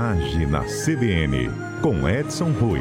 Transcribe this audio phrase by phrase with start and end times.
[0.00, 1.50] Viaje na CBN,
[1.82, 2.80] com Edson Rui.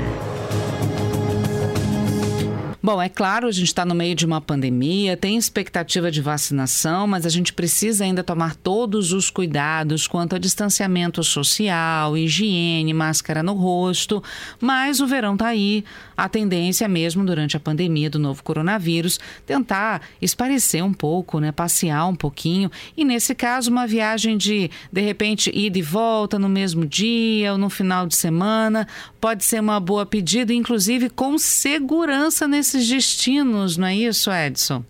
[2.91, 7.05] Bom, é claro, a gente está no meio de uma pandemia, tem expectativa de vacinação,
[7.05, 13.43] mas a gente precisa ainda tomar todos os cuidados quanto a distanciamento social, higiene, máscara
[13.43, 14.23] no rosto.
[14.59, 15.85] Mas o verão está aí,
[16.17, 22.07] a tendência mesmo durante a pandemia do novo coronavírus tentar esparecer um pouco, né, passear
[22.07, 22.71] um pouquinho.
[22.97, 27.57] E nesse caso, uma viagem de de repente ida e volta no mesmo dia ou
[27.59, 28.87] no final de semana
[29.19, 34.83] pode ser uma boa pedida, inclusive com segurança nesse esses destinos, não é isso, Edson?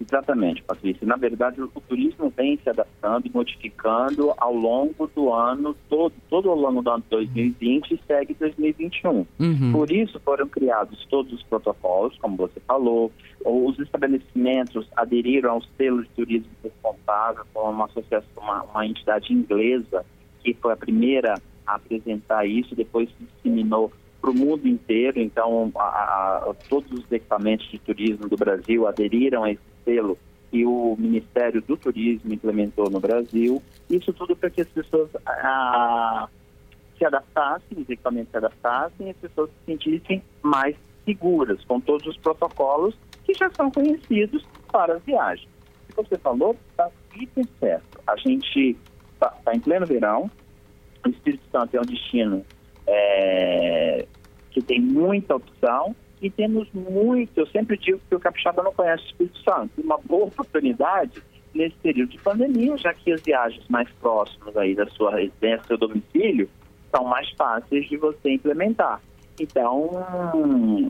[0.00, 1.04] Exatamente, Patrícia.
[1.06, 6.48] Na verdade, o turismo vem se adaptando e modificando ao longo do ano todo, todo
[6.48, 9.26] ao longo do ano 2020 e segue 2021.
[9.40, 9.72] Uhum.
[9.72, 13.12] Por isso foram criados todos os protocolos, como você falou,
[13.44, 20.06] os estabelecimentos aderiram ao selo de turismo responsável, como uma associação, uma, uma entidade inglesa
[20.44, 21.34] que foi a primeira
[21.74, 25.20] apresentar isso, depois se disseminou para o mundo inteiro.
[25.20, 30.18] Então, a, a, todos os equipamentos de turismo do Brasil aderiram a esse selo
[30.50, 33.62] que o Ministério do Turismo implementou no Brasil.
[33.88, 36.28] Isso tudo para que as pessoas a,
[36.96, 42.06] se adaptassem, os equipamentos se adaptassem e as pessoas se sentissem mais seguras, com todos
[42.06, 42.94] os protocolos
[43.24, 45.48] que já são conhecidos para as viagens.
[45.84, 46.90] O que você falou está
[47.58, 48.00] certo.
[48.06, 48.76] A gente
[49.14, 50.30] está tá em pleno verão,
[51.04, 52.44] o Espírito Santo é um destino
[52.86, 54.06] é,
[54.50, 59.04] que tem muita opção e temos muito, eu sempre digo que o capixaba não conhece
[59.04, 61.22] o Espírito Santo, uma boa oportunidade
[61.54, 65.66] nesse período de pandemia, já que as viagens mais próximas aí da sua residência, do
[65.66, 66.48] seu domicílio,
[66.94, 69.00] são mais fáceis de você implementar.
[69.40, 69.90] Então,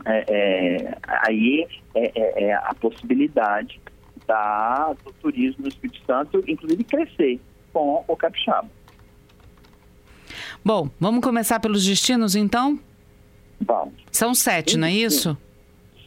[0.05, 3.79] é, é, aí é, é, é a possibilidade
[4.25, 7.39] da, do turismo no Espírito Santo, inclusive, crescer
[7.71, 8.69] com o capixaba.
[10.63, 12.79] Bom, vamos começar pelos destinos então?
[13.61, 13.93] Vamos.
[14.11, 15.37] São sete, não é isso?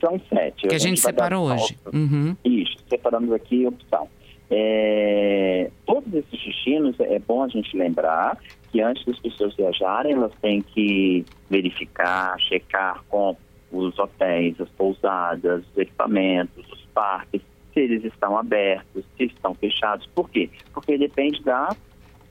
[0.01, 0.67] São sete.
[0.69, 1.79] Que a, a gente, gente separou hoje.
[1.93, 2.37] Uhum.
[2.45, 4.09] Isso, separamos aqui a opção.
[4.51, 8.39] É, todos esses destinos, é bom a gente lembrar
[8.71, 13.37] que antes das pessoas viajarem, elas têm que verificar, checar com
[13.71, 17.41] os hotéis, as pousadas, os equipamentos, os parques,
[17.73, 20.07] se eles estão abertos, se estão fechados.
[20.15, 20.51] Por quê?
[20.75, 21.75] Porque depende da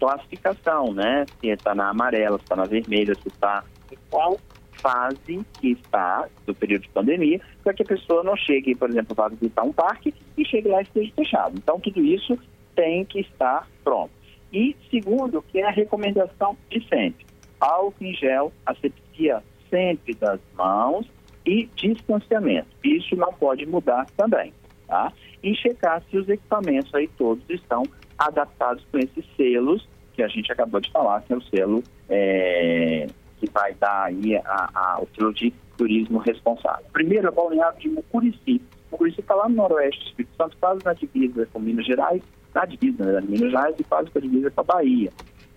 [0.02, 1.26] classificação, né?
[1.40, 4.40] Se está na amarela, se está na vermelha, se está em qual
[4.72, 9.16] fase que está do período de pandemia, para que a pessoa não chegue, por exemplo,
[9.16, 11.56] para visitar um parque e chegue lá e esteja fechado.
[11.56, 12.36] Então, tudo isso
[12.76, 14.12] tem que estar pronto.
[14.52, 17.26] E segundo, que é a recomendação de sempre,
[17.60, 21.08] álcool em gel, asepsia sempre das mãos
[21.46, 22.68] e distanciamento.
[22.84, 24.52] Isso não pode mudar também,
[24.88, 25.14] tá?
[25.44, 27.84] E checar se os equipamentos aí todos estão
[28.18, 33.08] adaptados com esses selos que a gente acabou de falar, que é o selo é,
[33.40, 36.86] que vai dar aí a, a, o selo de turismo responsável.
[36.92, 38.62] Primeiro, é o balneário de Mucurici.
[38.92, 42.22] Mucurici está lá no noroeste do Espírito Santo, quase na divisa com Minas Gerais,
[42.54, 45.12] na divisa né, Minas Gerais e quase com a divisa com a Bahia.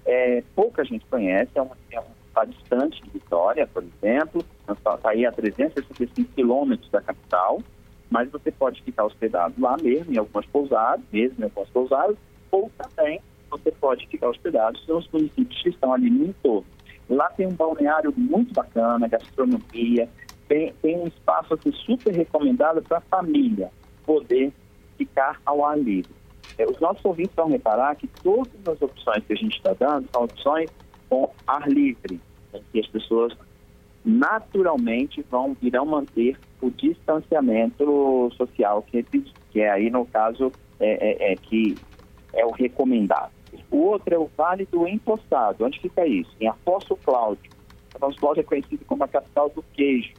[0.07, 4.99] É, pouca gente conhece, é um, é um está distante de Vitória, por exemplo, está
[5.05, 7.63] aí a 365 quilômetros da capital,
[8.11, 12.17] mas você pode ficar hospedado lá mesmo, em algumas pousadas, mesmo em algumas pousadas,
[12.51, 13.21] ou também
[13.59, 16.67] você pode ficar hospedado são os municípios que estão ali no entorno.
[17.09, 20.09] Lá tem um balneário muito bacana, gastronomia,
[20.49, 23.71] tem, tem um espaço assim, super recomendado para a família
[24.05, 24.53] poder
[24.97, 26.13] ficar ao ar livre.
[26.59, 30.09] É, os nossos ouvintes vão reparar que todas as opções que a gente está dando
[30.13, 30.71] são opções
[31.09, 32.21] com ar livre,
[32.73, 33.37] que as pessoas
[34.05, 41.33] naturalmente vão irão manter o distanciamento social que, que é aí no caso é, é,
[41.33, 41.75] é que
[42.35, 43.33] é o recomendado.
[43.71, 45.65] O outro é o Vale do Empoçado.
[45.65, 46.31] Onde fica isso?
[46.41, 47.51] Em Afonso Cláudio.
[47.95, 50.13] Afonso Cláudio é conhecido como a capital do queijo.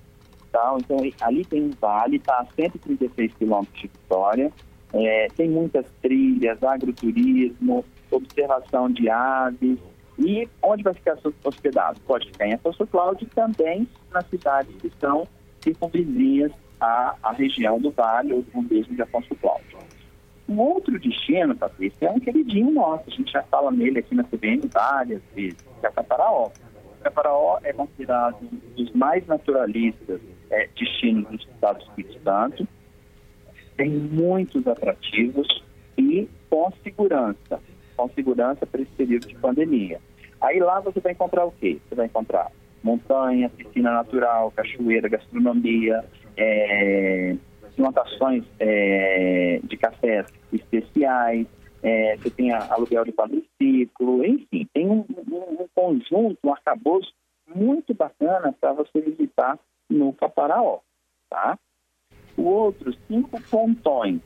[0.52, 0.76] Tá?
[0.78, 4.52] Então, ali tem um vale, está a 136 quilômetros de Vitória.
[4.94, 9.78] É, tem muitas trilhas, agroturismo, observação de aves.
[10.18, 12.00] E onde vai ficar hospedado?
[12.08, 15.28] Pode ficar em Afonso Cláudio e também nas cidades que estão
[15.60, 19.75] circunvizinhas à, à região do vale ou mesmo de Afonso Cláudio.
[20.48, 23.04] Um outro destino, Patrícia, é um queridinho nosso.
[23.08, 26.52] A gente já fala nele aqui na CBN várias vezes, que é Caparaó.
[27.02, 32.68] Caparaó é considerado um dos mais naturalistas é, destinos do estado do Espírito Santo.
[33.76, 35.48] Tem muitos atrativos
[35.98, 37.60] e com segurança.
[37.98, 40.00] Com segurança para esse período de pandemia.
[40.42, 41.80] Aí lá você vai encontrar o quê?
[41.88, 42.52] Você vai encontrar
[42.84, 46.06] montanha, piscina natural, cachoeira, gastronomia,
[46.38, 47.36] é,
[47.76, 51.48] plantações é, de cafés especiais,
[51.84, 57.14] é, você tem aluguel de quadriciclo, enfim, tem um, um, um conjunto, um arcabouço
[57.54, 60.80] muito bacana para você visitar no Caparaó,
[61.30, 61.60] tá?
[62.36, 64.20] O outro, cinco pontões.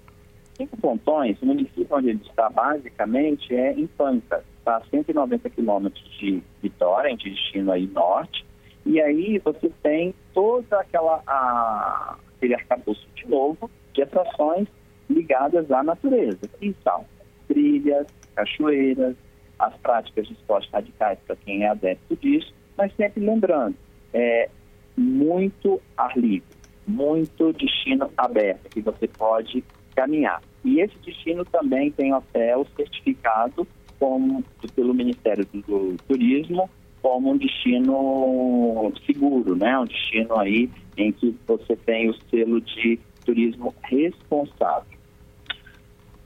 [0.53, 6.03] Cinco pontões, o município onde ele está basicamente é em Pancas, está a 190 quilômetros
[6.17, 8.45] de Vitória, em destino aí norte,
[8.85, 14.67] e aí você tem toda aquela a, aquele arcabouço de novo de atrações
[15.09, 17.05] ligadas à natureza, que são
[17.47, 19.15] trilhas, cachoeiras,
[19.57, 23.75] as práticas de esportes radicais para quem é adepto disso, mas sempre lembrando,
[24.13, 24.49] é
[24.95, 26.47] muito ar livre,
[26.87, 29.63] muito destino aberto que você pode
[29.95, 30.41] caminhar.
[30.63, 33.67] E esse destino também tem hotel certificado
[33.99, 34.43] como,
[34.75, 36.69] pelo Ministério do Turismo
[37.01, 39.77] como um destino seguro, né?
[39.77, 44.99] Um destino aí em que você tem o selo de turismo responsável.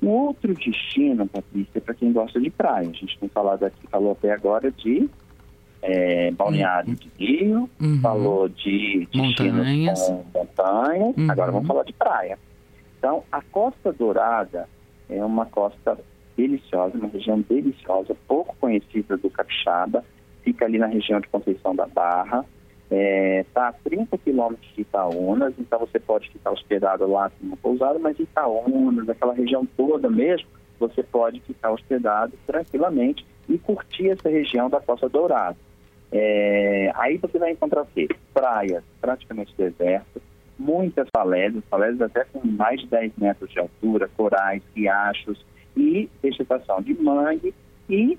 [0.02, 2.90] Um outro destino, Patrícia, para quem gosta de praia.
[2.90, 5.10] A gente tem falado aqui, falou até agora de
[5.82, 6.96] é, Balneário uhum.
[6.96, 8.02] de Rio, uhum.
[8.02, 11.18] falou de montanhas, com montanhas.
[11.18, 11.32] Uhum.
[11.32, 12.38] agora vamos falar de praia.
[12.98, 14.68] Então, a Costa Dourada
[15.10, 15.98] é uma costa
[16.36, 20.04] deliciosa, uma região deliciosa, pouco conhecida do Capixaba,
[20.44, 22.46] fica ali na região de Conceição da Barra,
[22.84, 27.58] está é, tá a 30 quilômetros de Itaúnas, então você pode ficar hospedado lá no
[27.58, 30.48] pousada, mas Itaúnas, aquela região toda mesmo,
[30.80, 35.58] você pode ficar hospedado tranquilamente e curtir essa região da Costa Dourada.
[36.12, 38.08] É, aí você vai encontrar o quê?
[38.34, 40.22] Praias, praticamente deserto,
[40.60, 45.44] muitas falésias, falésias até com mais de 10 metros de altura, corais, riachos
[45.76, 47.54] e vegetação de mangue
[47.90, 48.18] e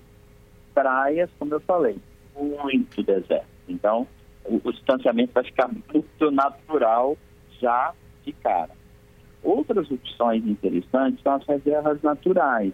[0.74, 1.96] praias, como eu falei,
[2.36, 3.46] muito deserto.
[3.68, 4.06] Então,
[4.44, 7.16] o, o distanciamento vai ficar muito natural
[7.60, 7.92] já
[8.24, 8.70] de cara.
[9.42, 12.72] Outras opções interessantes são as reservas naturais.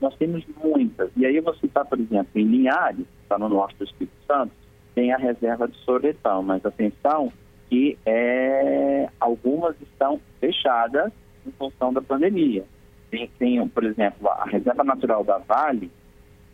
[0.00, 1.10] Nós temos muitas.
[1.16, 4.52] E aí eu vou citar, por exemplo, em Linhares, está no norte do Espírito Santo,
[4.94, 7.32] tem a reserva de Soretão, mas atenção
[7.68, 11.10] que é, algumas estão fechadas
[11.46, 12.64] em função da pandemia.
[13.10, 15.90] Tem, tem, por exemplo, a Reserva Natural da Vale,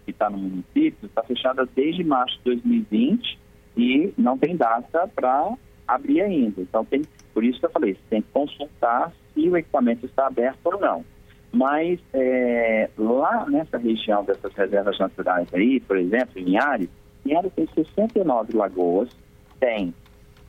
[0.09, 3.39] que está no município, está fechada desde março de 2020
[3.77, 5.55] e não tem data para
[5.87, 6.63] abrir ainda.
[6.63, 7.03] Então, tem,
[7.35, 11.05] por isso que eu falei, tem que consultar se o equipamento está aberto ou não.
[11.53, 16.89] Mas é, lá nessa região dessas reservas naturais aí, por exemplo, em Linhares,
[17.25, 19.11] Linhares tem 69 lagoas,
[19.61, 19.95] tem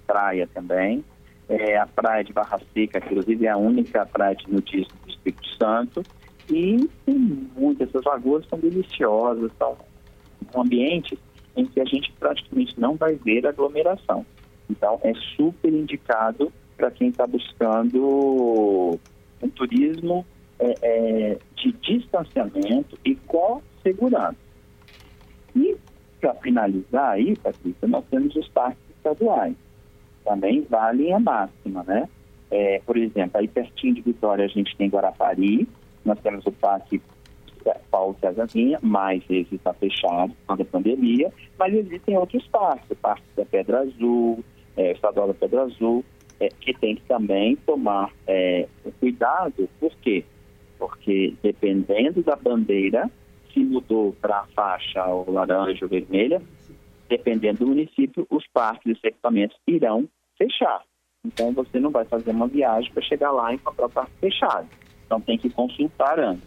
[0.07, 1.03] praia também,
[1.50, 5.47] é, a praia de Barra Seca, inclusive é a única praia de nudismo do Espírito
[5.57, 6.03] Santo,
[6.50, 7.16] e tem
[7.56, 9.78] muitas, essas lagoas são deliciosas, são
[10.56, 11.18] ambientes
[11.56, 14.25] em que a gente praticamente não vai ver aglomeração.
[14.69, 19.00] Então, é super indicado para quem está buscando
[19.42, 20.25] um turismo
[20.60, 24.38] é, é, de distanciamento e com segurança.
[25.56, 25.75] E,
[26.19, 29.56] para finalizar aí, Patrícia, nós temos os parques estaduais.
[30.24, 32.07] Também valem a máxima, né?
[32.51, 35.68] É, por exemplo, aí pertinho de Vitória a gente tem Guarapari,
[36.06, 37.01] nós temos o Parque
[37.92, 42.96] Paulo Cesarinha, mas esse está fechado por causa da pandemia, mas existem outros parques, o
[42.96, 44.44] Parque da Pedra Azul,
[44.78, 46.04] é, o Estadual da Pedra Azul,
[46.40, 48.68] é, que tem que também tomar é,
[49.00, 50.24] cuidado, por quê?
[50.78, 53.10] Porque dependendo da bandeira,
[53.54, 56.42] se mudou para a faixa ou laranja ou vermelha,
[57.10, 60.84] dependendo do município, os parques e os equipamentos irão fechar.
[61.25, 64.68] Então você não vai fazer uma viagem para chegar lá e encontrar o parque fechado.
[65.10, 66.44] Então tem que consultar antes.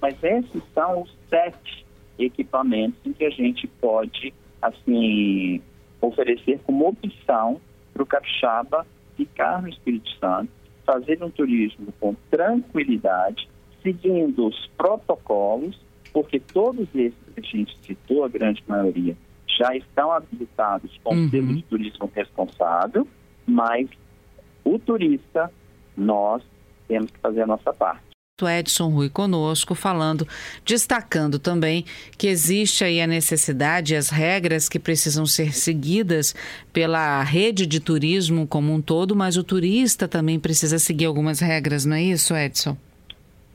[0.00, 1.84] Mas esses são os sete
[2.18, 4.32] equipamentos em que a gente pode,
[4.62, 5.60] assim,
[6.00, 7.60] oferecer como opção
[7.92, 8.86] para o capixaba
[9.18, 10.50] ficar no Espírito Santo,
[10.86, 13.48] fazer um turismo com tranquilidade,
[13.82, 15.78] seguindo os protocolos,
[16.10, 19.14] porque todos esses que a gente citou, a grande maioria,
[19.46, 21.28] já estão habilitados com uhum.
[21.28, 23.06] selo de turismo responsável,
[23.46, 23.88] mas
[24.64, 25.52] o turista,
[25.94, 26.42] nós
[26.88, 28.05] temos que fazer a nossa parte.
[28.44, 30.28] Edson Rui conosco, falando,
[30.62, 31.86] destacando também
[32.18, 36.34] que existe aí a necessidade as regras que precisam ser seguidas
[36.70, 41.86] pela rede de turismo como um todo, mas o turista também precisa seguir algumas regras,
[41.86, 42.76] não é isso, Edson?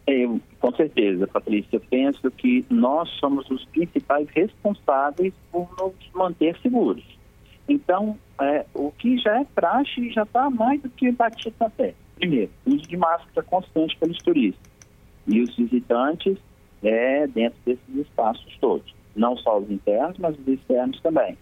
[0.08, 0.26] É,
[0.60, 1.76] com certeza, Patrícia.
[1.76, 7.04] Eu penso que nós somos os principais responsáveis por nos manter seguros.
[7.70, 11.94] Então, é, o que já é praxe já está mais do que batido na pé.
[12.16, 14.71] Primeiro, uso de máscara constante pelos turistas
[15.28, 16.38] e os visitantes
[16.84, 18.94] é, dentro desses espaços todos.
[19.16, 21.38] Não só os internos, mas os externos também.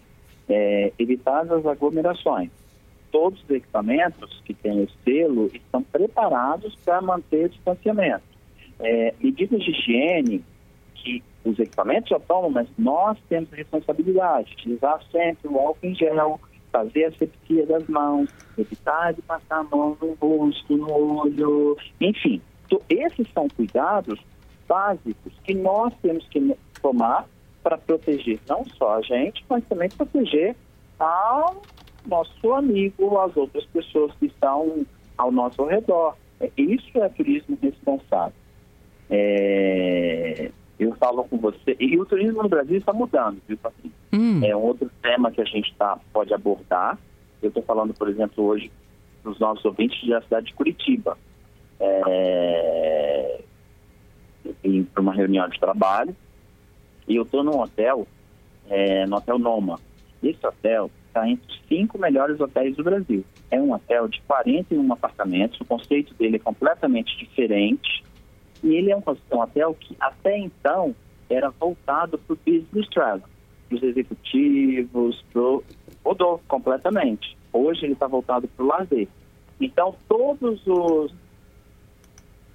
[0.48, 2.50] É, evitar as aglomerações.
[3.12, 8.22] Todos os equipamentos que têm o selo estão preparados para manter o distanciamento.
[8.78, 10.44] É, medidas de higiene
[10.94, 15.94] que os equipamentos já tomam, mas nós temos responsabilidade de utilizar sempre o álcool em
[15.94, 21.76] gel, fazer a sepsia das mãos, evitar de passar a mão no rosto, no olho,
[22.00, 22.40] enfim.
[22.88, 24.20] Esses são cuidados
[24.68, 27.26] básicos que nós temos que tomar
[27.62, 30.54] para proteger não só a gente, mas também proteger
[30.98, 31.62] ao
[32.06, 34.86] nosso amigo, as outras pessoas que estão
[35.16, 36.16] ao nosso redor.
[36.56, 38.32] Isso é turismo responsável.
[39.10, 43.90] É, eu falo com você, e o turismo no Brasil está mudando, viu, Patrícia?
[44.12, 44.40] Hum.
[44.42, 46.98] É um outro tema que a gente tá, pode abordar.
[47.42, 48.70] Eu estou falando, por exemplo, hoje
[49.22, 51.18] dos nossos ouvintes da cidade de Curitiba.
[51.80, 53.40] É,
[54.92, 56.14] para uma reunião de trabalho
[57.08, 58.06] e eu estou num hotel,
[58.68, 59.80] é, no Hotel Noma.
[60.22, 63.24] Esse hotel está entre os cinco melhores hotéis do Brasil.
[63.50, 68.04] É um hotel de 41 apartamentos, o conceito dele é completamente diferente
[68.62, 70.94] e ele é um, um hotel que até então
[71.28, 73.26] era voltado para o business travel,
[73.68, 75.64] para os executivos, pro,
[76.04, 77.36] mudou completamente.
[77.52, 79.08] Hoje ele está voltado para o lazer.
[79.60, 81.12] Então todos os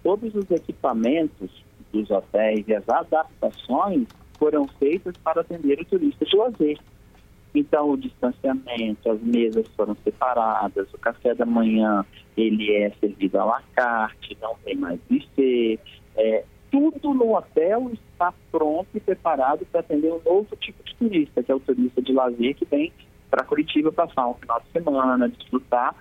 [0.05, 1.49] todos os equipamentos
[1.91, 4.07] dos hotéis e as adaptações
[4.37, 6.77] foram feitas para atender o turista de lazer.
[7.55, 12.05] Então, o distanciamento, as mesas foram separadas, o café da manhã
[12.37, 15.79] ele é servido à la carte, não tem mais buffet.
[16.15, 21.41] É, tudo no hotel está pronto e preparado para atender um novo tipo de turista,
[21.41, 22.93] que é o turista de lazer que vem
[23.31, 25.95] para Curitiba passar um final de semana, desfrutar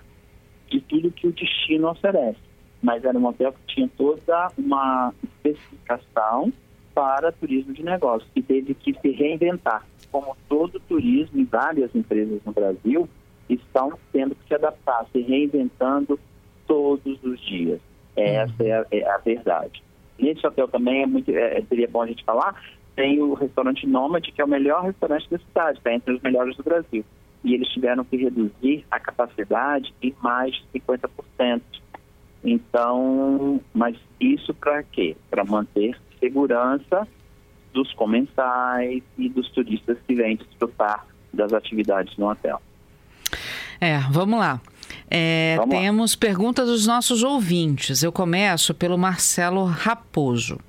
[0.69, 2.44] de tudo que o destino oferece.
[2.85, 6.53] Mas era um hotel que tinha toda uma especificação
[6.93, 12.39] para turismo de negócios e teve que se reinventar como todo turismo e várias empresas
[12.45, 13.09] no Brasil
[13.49, 16.19] estão tendo que se adaptar, se reinventando
[16.67, 17.81] todos os dias.
[18.15, 19.83] Essa é a, é a verdade.
[20.19, 22.55] Nesse hotel também é muito, é, seria bom a gente falar,
[22.95, 26.55] tem o restaurante Nômade, que é o melhor restaurante da cidade, está entre os melhores
[26.55, 27.03] do Brasil.
[27.43, 31.61] E eles tiveram que reduzir a capacidade em mais de 50%.
[32.45, 35.17] Então, mas isso para quê?
[35.29, 37.07] Para manter segurança
[37.73, 42.61] dos comensais e dos turistas que vêm desfrutar das atividades no hotel.
[43.81, 44.61] É, vamos lá.
[45.09, 46.19] É, vamos temos lá.
[46.19, 48.03] perguntas dos nossos ouvintes.
[48.03, 50.59] Eu começo pelo Marcelo Raposo.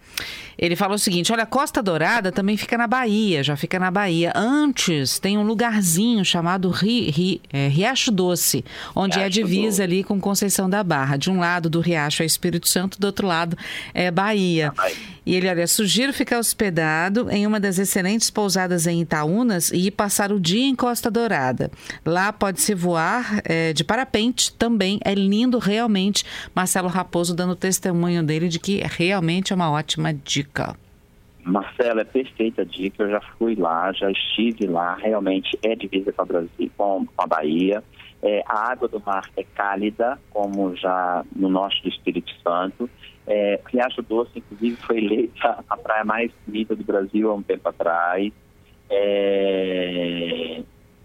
[0.58, 4.32] Ele falou o seguinte: olha, Costa Dourada também fica na Bahia, já fica na Bahia.
[4.34, 9.82] Antes tem um lugarzinho chamado Ri, Ri, é, Riacho Doce, onde Riacho é a divisa
[9.82, 11.16] ali com Conceição da Barra.
[11.16, 13.56] De um lado do Riacho é Espírito Santo, do outro lado
[13.92, 14.72] é Bahia.
[15.26, 19.90] E ele, olha, sugiro ficar hospedado em uma das excelentes pousadas em Itaúnas e ir
[19.90, 21.68] passar o dia em Costa Dourada.
[22.04, 25.00] Lá pode-se voar é, de parapente também.
[25.04, 26.24] É lindo realmente.
[26.54, 30.76] Marcelo Raposo dando testemunho dele de que realmente é uma ótima dica.
[31.44, 33.04] Marcelo, é perfeita a dica.
[33.04, 34.96] Eu já fui lá, já estive lá.
[34.96, 37.82] Realmente é divisa com, Brasil, com a Bahia.
[38.22, 42.90] É, a água do mar é cálida, como já no norte do Espírito Santo.
[43.26, 47.68] É, Riacho Doce, inclusive, foi eleita a praia mais bonita do Brasil há um tempo
[47.68, 48.32] atrás.
[48.90, 50.62] É,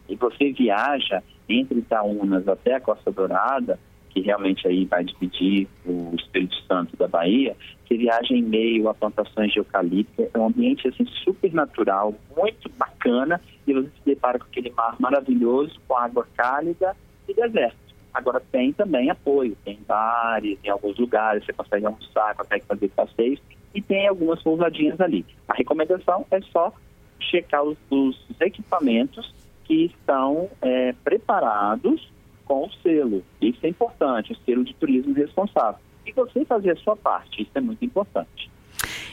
[0.07, 3.79] e você viaja entre Itaúnas até a Costa Dourada,
[4.13, 7.55] que realmente aí vai dividir o Espírito Santo da Bahia,
[7.87, 12.69] você viaja em meio a plantações de eucalipto, é um ambiente assim super natural, muito
[12.77, 16.95] bacana, e você se depara com aquele mar maravilhoso, com água cálida
[17.27, 17.77] e deserto.
[18.13, 23.41] Agora tem também apoio, tem bares em alguns lugares, você consegue almoçar, consegue fazer passeios
[23.73, 25.25] e tem algumas pousadinhas ali.
[25.47, 26.73] A recomendação é só
[27.19, 32.11] checar os, os equipamentos que estão é, preparados
[32.51, 33.23] com o selo.
[33.41, 35.79] Isso é importante, o selo de turismo responsável.
[36.05, 38.50] E você fazer a sua parte, isso é muito importante.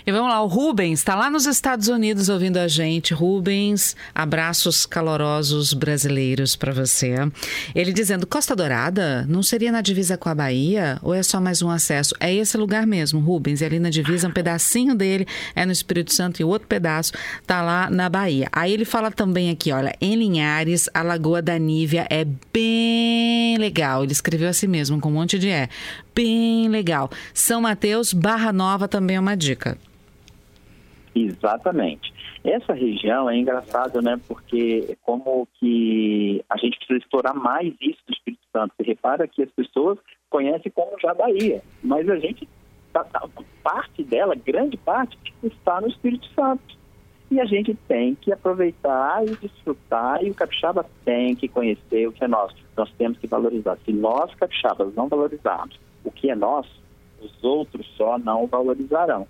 [0.08, 3.12] E vamos lá, o Rubens está lá nos Estados Unidos ouvindo a gente.
[3.12, 7.14] Rubens, abraços calorosos brasileiros para você.
[7.74, 11.60] Ele dizendo: Costa Dourada não seria na divisa com a Bahia ou é só mais
[11.60, 12.14] um acesso?
[12.18, 13.60] É esse lugar mesmo, Rubens.
[13.60, 17.12] É ali na divisa, um pedacinho dele é no Espírito Santo e o outro pedaço
[17.46, 18.48] tá lá na Bahia.
[18.50, 24.04] Aí ele fala também aqui: olha, em Linhares, a Lagoa da Nívia é bem legal.
[24.04, 25.68] Ele escreveu assim mesmo, com um monte de é.
[26.14, 27.10] Bem legal.
[27.34, 29.76] São Mateus, Barra Nova também é uma dica.
[31.26, 32.12] Exatamente.
[32.44, 34.20] Essa região é engraçado, né?
[34.28, 38.74] Porque como que a gente precisa explorar mais isso do Espírito Santo.
[38.76, 39.98] Você repara que as pessoas
[40.30, 42.48] conhecem como já Bahia, mas a gente
[42.92, 43.28] tá, tá,
[43.62, 46.78] parte dela, grande parte, está no Espírito Santo.
[47.30, 52.12] E a gente tem que aproveitar e desfrutar, e o capixaba tem que conhecer o
[52.12, 52.56] que é nosso.
[52.74, 53.76] Nós temos que valorizar.
[53.84, 56.82] Se nós, capixabas, não valorizarmos o que é nosso,
[57.20, 59.28] os outros só não valorizarão.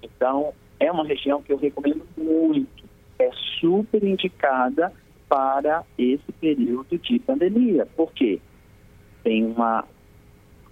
[0.00, 2.84] Então, é uma região que eu recomendo muito.
[3.18, 4.92] É super indicada
[5.28, 7.86] para esse período de pandemia.
[7.94, 8.40] Por quê?
[9.22, 9.84] Tem uma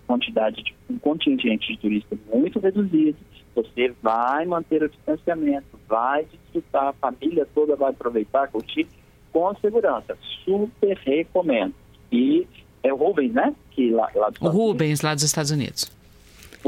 [0.06, 3.18] quantidade de um contingente de turistas muito reduzido.
[3.54, 8.88] Você vai manter o distanciamento, vai desfrutar, a família toda vai aproveitar, curtir
[9.32, 10.16] com segurança.
[10.44, 11.74] Super recomendo.
[12.10, 12.46] E
[12.82, 13.54] é o Rubens, né?
[13.72, 15.97] Que lá, lá o Rubens, lá dos Estados Unidos.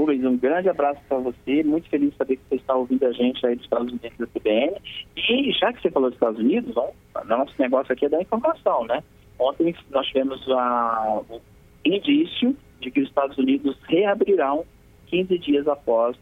[0.00, 1.62] Rubens, um grande abraço para você.
[1.62, 4.26] Muito feliz de saber que você está ouvindo a gente aí dos Estados Unidos da
[4.26, 4.76] CBN.
[5.16, 6.90] E já que você falou dos Estados Unidos, ó,
[7.24, 9.02] nosso negócio aqui é da informação, né?
[9.38, 11.40] Ontem nós tivemos a, o
[11.84, 14.64] indício de que os Estados Unidos reabrirão
[15.08, 16.16] 15 dias após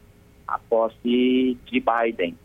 [0.47, 2.35] a posse de Biden.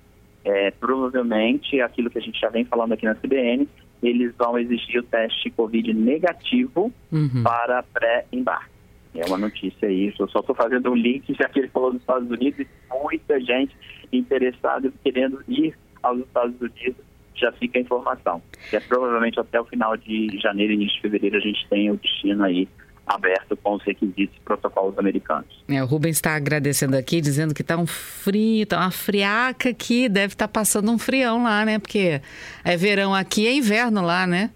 [0.44, 3.66] É, provavelmente, aquilo que a gente já vem falando aqui na CBN,
[4.02, 7.42] eles vão exigir o teste Covid negativo uhum.
[7.42, 8.73] para pré-embarque.
[9.14, 10.22] É uma notícia isso.
[10.22, 13.40] Eu só estou fazendo um link, já que ele falou dos Estados Unidos, e muita
[13.40, 13.74] gente
[14.12, 16.96] interessada querendo ir aos Estados Unidos,
[17.34, 18.42] já fica a informação.
[18.70, 21.96] Que é provavelmente até o final de janeiro, início de fevereiro, a gente tem o
[21.96, 22.68] destino aí
[23.06, 25.62] aberto com os requisitos e protocolos americanos.
[25.68, 30.08] É, o Rubens está agradecendo aqui, dizendo que está um frio, está uma friaca aqui,
[30.08, 31.78] deve estar tá passando um frião lá, né?
[31.78, 32.20] Porque
[32.64, 34.50] é verão aqui, é inverno lá, né?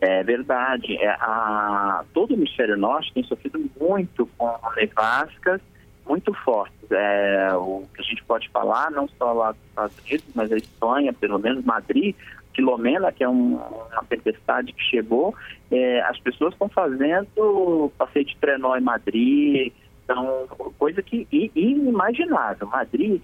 [0.00, 0.96] É verdade.
[0.96, 5.60] É, a, todo o hemisfério norte tem sofrido muito com nevascas
[6.08, 6.90] muito fortes.
[6.90, 10.56] É, o que a gente pode falar, não só lá dos Estados Unidos, mas a
[10.56, 12.16] Espanha, pelo menos Madrid,
[12.54, 15.34] Filomena, que é um, uma tempestade que chegou,
[15.70, 19.72] é, as pessoas estão fazendo passeio de trenó em Madrid,
[20.04, 20.46] então,
[20.78, 22.66] coisa que inimaginável.
[22.66, 23.20] Madrid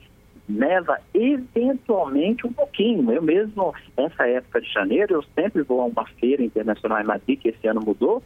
[0.48, 3.10] neva eventualmente um pouquinho.
[3.10, 7.38] Eu mesmo, nessa época de janeiro, eu sempre vou a uma feira internacional em Madrid,
[7.40, 8.22] que esse ano mudou,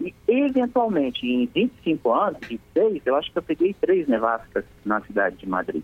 [0.00, 5.36] e eventualmente, em 25 anos, 26, eu acho que eu peguei três nevascas na cidade
[5.36, 5.82] de Madrid.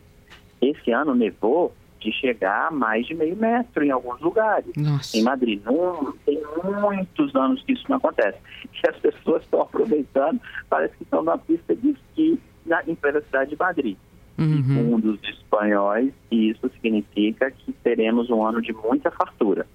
[0.61, 4.71] Esse ano nevou de chegar a mais de meio metro em alguns lugares.
[4.77, 5.17] Nossa.
[5.17, 5.61] Em Madrid.
[5.65, 8.39] Não, tem muitos anos que isso não acontece.
[8.73, 13.21] E as pessoas estão aproveitando, parece que estão na pista de esqui na, em plena
[13.21, 13.97] cidade de Madrid.
[14.39, 14.63] Uhum.
[14.63, 19.67] Segundo os espanhóis, isso significa que teremos um ano de muita fartura.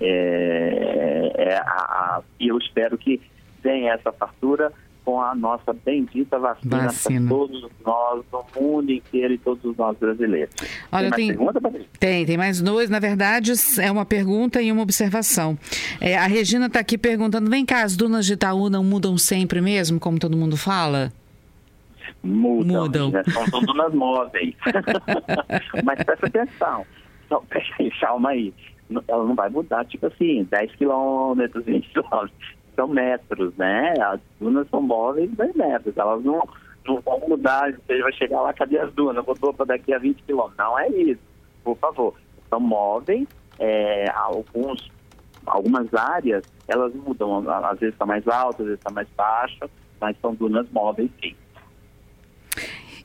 [0.00, 3.20] É, é, a, a, e eu espero que
[3.62, 4.72] venha essa fartura
[5.04, 7.20] com a nossa bendita vacina, vacina.
[7.20, 10.54] para todos nós, no mundo inteiro e todos nós brasileiros.
[10.92, 12.90] Olha, tem, mais tem, pergunta, tem, tem mais dois.
[12.90, 15.58] Na verdade, é uma pergunta e uma observação.
[16.00, 19.60] É, a Regina está aqui perguntando: vem cá, as dunas de Itaú não mudam sempre
[19.60, 21.12] mesmo, como todo mundo fala?
[22.22, 22.82] Mudam.
[22.82, 23.10] mudam.
[23.10, 23.22] Né?
[23.24, 24.54] São, são dunas móveis.
[25.84, 26.86] Mas presta atenção.
[27.30, 27.42] Não,
[28.00, 28.52] calma aí.
[29.06, 32.32] Ela não vai mudar, tipo assim, 10 quilômetros, 20 quilômetros
[32.80, 33.94] são metros, né?
[34.00, 36.42] As dunas são móveis em metros, elas não,
[36.86, 39.24] não vão mudar, você vai chegar lá, cadê as dunas?
[39.24, 40.56] Botou para daqui a 20 quilômetros.
[40.58, 41.20] Não é isso,
[41.62, 42.14] por favor.
[42.48, 43.28] São móveis,
[43.58, 44.90] é, alguns,
[45.46, 50.16] algumas áreas, elas mudam, às vezes está mais alta, às vezes está mais baixa, mas
[50.20, 51.36] são dunas móveis sim.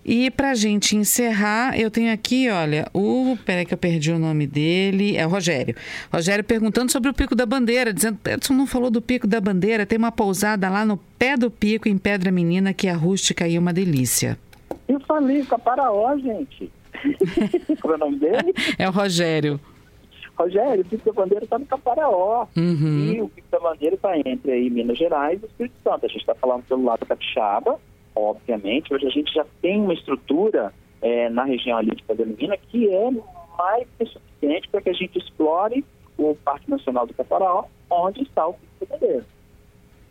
[0.08, 3.36] E para gente encerrar, eu tenho aqui, olha, o.
[3.44, 5.18] Peraí que eu perdi o nome dele.
[5.18, 5.76] É o Rogério.
[6.14, 9.84] Rogério perguntando sobre o Pico da Bandeira, dizendo: Edson não falou do Pico da Bandeira,
[9.84, 13.58] tem uma pousada lá no pé do pico, em Pedra Menina, que é rústica e
[13.58, 14.38] uma delícia.
[14.88, 16.72] Eu falei, Caparaó, gente.
[17.82, 18.54] Qual é o nome dele?
[18.78, 19.60] É o Rogério.
[20.38, 22.46] Rogério, o Pico da Bandeira está no Caparaó.
[22.56, 23.12] Uhum.
[23.12, 26.06] E o Pico da Bandeira está entre aí Minas Gerais e o Espírito Santo.
[26.06, 27.80] A gente está falando pelo lado capixaba
[28.16, 28.94] obviamente.
[28.94, 33.12] Hoje a gente já tem uma estrutura é, na região ali de Pedelina que é
[33.58, 35.84] mais que suficiente para que a gente explore
[36.18, 39.26] o Parque Nacional do Caparaó, onde está o Pico Bandeira.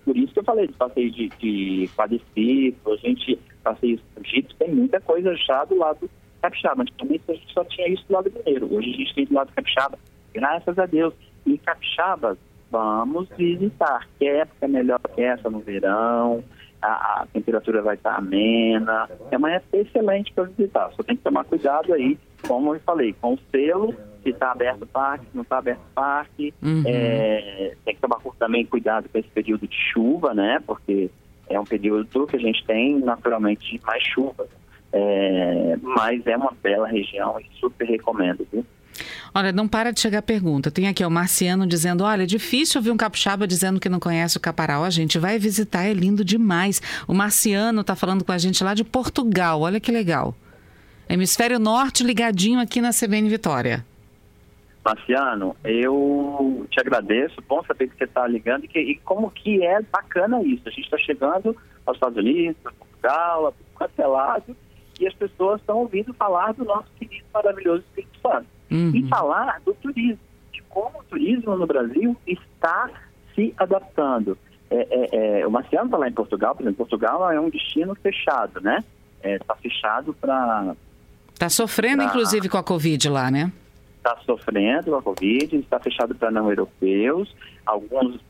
[0.04, 5.00] Por isso que eu falei de de, de quadriciclo, a gente passeio jiu tem muita
[5.00, 6.08] coisa já do lado
[6.42, 6.82] capixaba.
[6.82, 9.52] Antigamente a gente só tinha isso do lado mineiro, hoje a gente tem do lado
[9.54, 9.98] capixaba,
[10.32, 11.14] graças a Deus.
[11.46, 12.38] E capixabas,
[12.70, 14.08] vamos visitar.
[14.18, 16.42] Que época melhor que essa no verão?
[16.84, 19.08] A, a temperatura vai estar amena.
[19.30, 20.90] É uma época excelente para visitar.
[20.92, 24.82] Só tem que tomar cuidado aí, como eu falei, com o selo, se está aberto
[24.82, 26.54] o parque, se não está aberto o parque.
[26.62, 26.82] Uhum.
[26.86, 30.60] É, tem que tomar também cuidado com esse período de chuva, né?
[30.66, 31.10] Porque
[31.48, 34.46] é um período que a gente tem naturalmente mais chuva.
[34.92, 38.64] É, mas é uma bela região e super recomendo, viu?
[39.36, 40.70] Olha, não para de chegar pergunta.
[40.70, 44.36] Tem aqui o Marciano dizendo: olha, é difícil ouvir um capixaba dizendo que não conhece
[44.36, 44.84] o Caparaó.
[44.84, 46.80] A gente vai visitar, é lindo demais.
[47.08, 49.62] O Marciano está falando com a gente lá de Portugal.
[49.62, 50.36] Olha que legal.
[51.08, 53.84] Hemisfério Norte ligadinho aqui na CBN Vitória.
[54.84, 57.42] Marciano, eu te agradeço.
[57.48, 60.62] Bom saber que você está ligando e, que, e, como que é bacana isso.
[60.66, 64.56] A gente está chegando aos Estados Unidos, Portugal, a qualquer lado
[65.00, 68.53] e as pessoas estão ouvindo falar do nosso querido maravilhoso Espírito Santo.
[68.70, 68.92] Uhum.
[68.94, 70.18] E falar do turismo,
[70.52, 72.90] de como o turismo no Brasil está
[73.34, 74.36] se adaptando.
[74.70, 77.94] É, é, é, o Marciano está lá em Portugal, por exemplo, Portugal é um destino
[77.94, 78.82] fechado, né?
[79.22, 80.74] Está é, fechado para...
[81.32, 82.06] Está sofrendo, pra...
[82.06, 83.52] inclusive, com a Covid lá, né?
[83.98, 88.20] Está sofrendo com a Covid, está fechado para não europeus, alguns,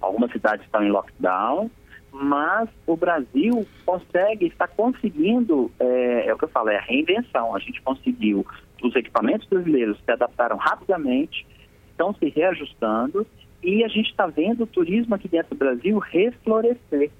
[0.00, 1.70] algumas cidades estão em lockdown,
[2.12, 7.54] mas o Brasil consegue, está conseguindo, é, é, o que eu falo, é a reinvenção.
[7.54, 8.46] A gente conseguiu,
[8.82, 11.46] os equipamentos brasileiros se adaptaram rapidamente,
[11.90, 13.26] estão se reajustando
[13.62, 17.10] e a gente está vendo o turismo aqui dentro do Brasil reflorescer.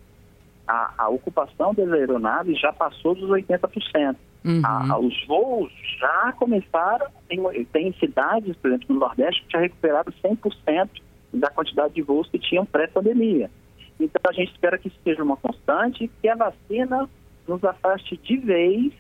[0.66, 4.16] A, a ocupação das aeronaves já passou dos 80%.
[4.44, 4.62] Uhum.
[4.64, 10.12] A, os voos já começaram, tem, tem cidades, por exemplo, no Nordeste, que já recuperaram
[10.22, 10.88] 100%
[11.34, 13.50] da quantidade de voos que tinham pré-pandemia.
[13.98, 17.08] Então a gente espera que isso seja uma constante, que a vacina
[17.46, 18.92] nos afaste de vez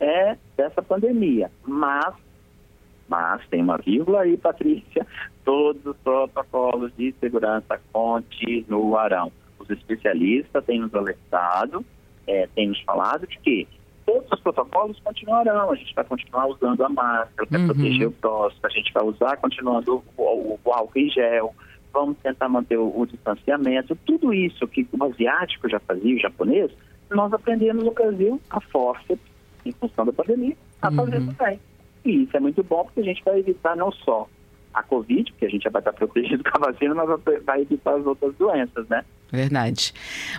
[0.00, 1.50] é, dessa pandemia.
[1.66, 2.14] Mas,
[3.08, 5.06] mas tem uma vírgula aí, Patrícia,
[5.44, 9.32] todos os protocolos de segurança continuarão.
[9.58, 11.84] Os especialistas têm nos alertado,
[12.26, 13.68] é, têm nos falado de que
[14.04, 15.70] todos os protocolos continuarão.
[15.70, 17.66] A gente vai continuar usando a máscara para uhum.
[17.66, 21.54] proteger o próximo, a gente vai usar continuando o, o, o álcool em gel,
[21.92, 23.96] vamos tentar manter o, o, distanciamento.
[24.04, 26.70] Tudo isso que o asiático já fazia, o japonês,
[27.10, 29.18] nós aprendemos no Brasil a força,
[29.64, 30.96] em função da pandemia, a uhum.
[30.96, 31.60] fazer também.
[32.04, 34.28] E isso é muito bom porque a gente vai evitar não só
[34.72, 37.94] a Covid, porque a gente já vai estar protegido com a vacina, mas vai evitar
[37.94, 39.04] as outras doenças, né?
[39.30, 39.94] Verdade.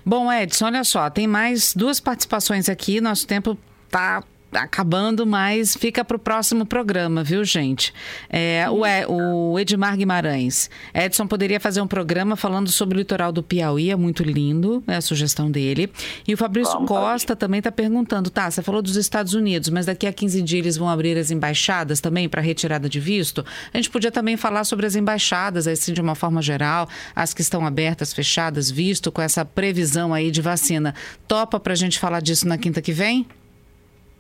[0.06, 4.24] Bom, Edson, olha só, tem mais duas participações aqui, nosso tempo está
[4.62, 7.94] acabando, mas fica para o próximo programa, viu, gente?
[8.30, 10.70] É, o, o Edmar Guimarães.
[10.94, 14.96] Edson poderia fazer um programa falando sobre o litoral do Piauí, é muito lindo, é
[14.96, 15.92] a sugestão dele.
[16.28, 17.36] E o Fabrício Vamos Costa fazer.
[17.40, 20.78] também está perguntando, tá, você falou dos Estados Unidos, mas daqui a 15 dias eles
[20.78, 23.46] vão abrir as embaixadas também para retirada de visto?
[23.74, 27.42] A gente podia também falar sobre as embaixadas, assim, de uma forma geral, as que
[27.42, 30.94] estão abertas, fechadas, visto com essa previsão aí de vacina.
[31.28, 33.28] Topa para a gente falar disso na quinta que vem?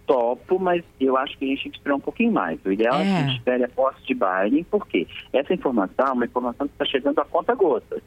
[0.05, 2.59] Topo, mas eu acho que a gente tem que esperar um pouquinho mais.
[2.65, 6.07] O ideal é, é que a gente espere a posse de Biden, porque essa informação
[6.07, 8.01] é uma informação que está chegando a conta gotas.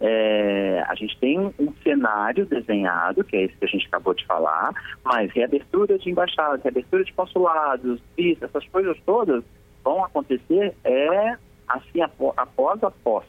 [0.00, 4.24] É, a gente tem um cenário desenhado, que é esse que a gente acabou de
[4.26, 4.72] falar,
[5.04, 9.42] mas reabertura de embaixadas, reabertura de consulados, isso, essas coisas todas
[9.82, 13.28] vão acontecer é assim após a posse.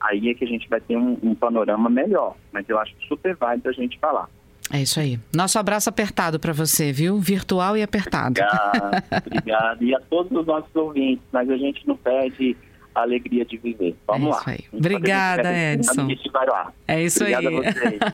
[0.00, 3.34] Aí é que a gente vai ter um, um panorama melhor, mas eu acho super
[3.34, 4.28] válido a gente falar.
[4.72, 5.18] É isso aí.
[5.34, 7.18] Nosso abraço apertado para você, viu?
[7.18, 8.40] Virtual e apertado.
[8.40, 9.84] Obrigado, obrigado.
[9.84, 12.56] E a todos os nossos ouvintes, mas a gente não perde
[12.94, 13.94] a alegria de viver.
[14.06, 14.42] Vamos é lá.
[14.46, 14.64] Aí.
[14.72, 16.08] Obrigada, Edson.
[16.88, 17.98] É isso Obrigada aí.